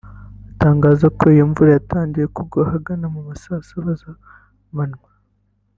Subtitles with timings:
[0.51, 5.09] atangaza ko iyo mvura yatangiye kugwa ahagana mu ma saa saba z’amanywa